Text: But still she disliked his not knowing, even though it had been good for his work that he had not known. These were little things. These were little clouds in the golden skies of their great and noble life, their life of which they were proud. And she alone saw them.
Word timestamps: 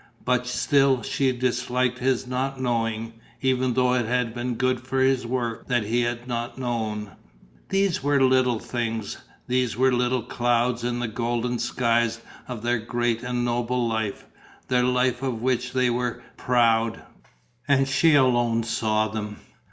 But 0.25 0.47
still 0.47 1.03
she 1.03 1.31
disliked 1.31 1.99
his 1.99 2.25
not 2.25 2.59
knowing, 2.59 3.13
even 3.39 3.75
though 3.75 3.93
it 3.93 4.07
had 4.07 4.33
been 4.33 4.55
good 4.55 4.79
for 4.81 4.99
his 4.99 5.27
work 5.27 5.67
that 5.67 5.83
he 5.83 6.01
had 6.01 6.27
not 6.27 6.57
known. 6.57 7.11
These 7.69 8.01
were 8.01 8.19
little 8.19 8.57
things. 8.57 9.19
These 9.47 9.77
were 9.77 9.91
little 9.93 10.23
clouds 10.23 10.83
in 10.83 10.97
the 10.97 11.07
golden 11.07 11.59
skies 11.59 12.19
of 12.47 12.63
their 12.63 12.79
great 12.79 13.21
and 13.21 13.45
noble 13.45 13.87
life, 13.87 14.25
their 14.69 14.81
life 14.85 15.21
of 15.21 15.39
which 15.39 15.71
they 15.71 15.91
were 15.91 16.23
proud. 16.35 17.03
And 17.67 17.87
she 17.87 18.15
alone 18.15 18.63
saw 18.63 19.07
them. 19.07 19.35